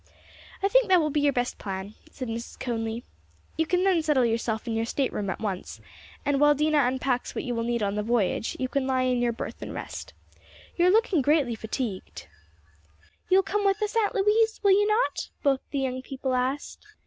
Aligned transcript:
"I 0.63 0.67
think 0.67 0.87
that 0.87 0.99
will 0.99 1.11
be 1.11 1.21
your 1.21 1.31
best 1.31 1.59
plan," 1.59 1.93
said 2.09 2.27
Mrs. 2.27 2.59
Conly. 2.59 3.03
"You 3.55 3.67
can 3.67 3.83
then 3.83 4.01
settle 4.01 4.25
yourself 4.25 4.65
in 4.65 4.73
your 4.73 4.83
state 4.87 5.13
room 5.13 5.29
at 5.29 5.39
once; 5.39 5.79
and 6.25 6.39
while 6.39 6.55
Dinah 6.55 6.87
unpacks 6.87 7.35
what 7.35 7.43
you 7.43 7.53
will 7.53 7.61
need 7.61 7.83
on 7.83 7.93
the 7.93 8.01
voyage, 8.01 8.57
you 8.59 8.67
can 8.67 8.87
lie 8.87 9.03
in 9.03 9.21
your 9.21 9.31
berth 9.31 9.61
and 9.61 9.75
rest. 9.75 10.15
You 10.75 10.87
are 10.87 10.91
looking 10.91 11.21
greatly 11.21 11.53
fatigued." 11.53 12.25
"You 13.29 13.37
will 13.37 13.43
come 13.43 13.63
with 13.63 13.79
us, 13.83 13.95
Aunt 13.95 14.15
Louise, 14.15 14.59
will 14.63 14.71
you 14.71 14.87
not?" 14.87 15.29
both 15.43 15.59
the 15.69 15.77
young 15.77 16.01
people 16.01 16.33
asked. 16.33 16.83